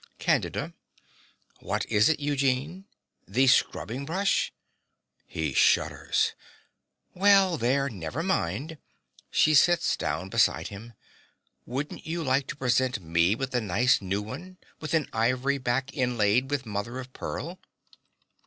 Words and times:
CANDIDA. 0.17 0.73
What 1.59 1.85
is 1.85 2.09
it, 2.09 2.19
Eugene 2.19 2.87
the 3.27 3.45
scrubbing 3.45 4.03
brush? 4.03 4.51
(He 5.27 5.53
shudders.) 5.53 6.33
Well, 7.13 7.55
there! 7.55 7.87
never 7.87 8.23
mind. 8.23 8.79
(She 9.29 9.53
sits 9.53 9.95
down 9.95 10.29
beside 10.29 10.69
him.) 10.69 10.93
Wouldn't 11.67 12.07
you 12.07 12.23
like 12.23 12.47
to 12.47 12.55
present 12.55 12.99
me 12.99 13.35
with 13.35 13.53
a 13.53 13.61
nice 13.61 14.01
new 14.01 14.23
one, 14.23 14.57
with 14.79 14.95
an 14.95 15.07
ivory 15.13 15.59
back 15.59 15.93
inlaid 15.93 16.49
with 16.49 16.65
mother 16.65 16.97
of 16.99 17.13
pearl? 17.13 17.59